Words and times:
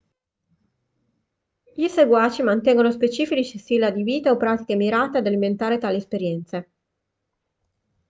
i 1.75 1.87
seguaci 1.87 2.41
mantengono 2.41 2.91
specifici 2.91 3.59
stili 3.59 3.91
di 3.93 4.01
vita 4.01 4.31
o 4.31 4.35
pratiche 4.37 4.75
mirate 4.75 5.19
ad 5.19 5.27
alimentare 5.27 5.77
tali 5.77 5.97
esperienze 5.97 6.71